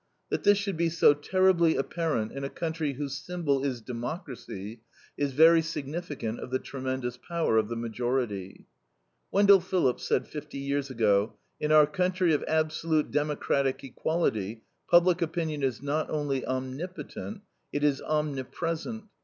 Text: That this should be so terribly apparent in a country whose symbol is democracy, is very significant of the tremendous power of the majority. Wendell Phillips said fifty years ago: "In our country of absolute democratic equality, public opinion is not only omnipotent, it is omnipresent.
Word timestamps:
That 0.31 0.43
this 0.43 0.57
should 0.57 0.77
be 0.77 0.89
so 0.89 1.13
terribly 1.13 1.75
apparent 1.75 2.31
in 2.31 2.43
a 2.43 2.49
country 2.49 2.93
whose 2.93 3.19
symbol 3.19 3.63
is 3.63 3.81
democracy, 3.81 4.81
is 5.15 5.31
very 5.33 5.61
significant 5.61 6.39
of 6.39 6.49
the 6.49 6.57
tremendous 6.57 7.17
power 7.17 7.57
of 7.59 7.69
the 7.69 7.75
majority. 7.75 8.65
Wendell 9.31 9.59
Phillips 9.59 10.01
said 10.03 10.27
fifty 10.27 10.57
years 10.57 10.89
ago: 10.89 11.35
"In 11.59 11.71
our 11.71 11.85
country 11.85 12.33
of 12.33 12.43
absolute 12.47 13.11
democratic 13.11 13.83
equality, 13.83 14.63
public 14.89 15.21
opinion 15.21 15.61
is 15.61 15.83
not 15.83 16.09
only 16.09 16.43
omnipotent, 16.47 17.41
it 17.71 17.83
is 17.83 18.01
omnipresent. 18.01 19.03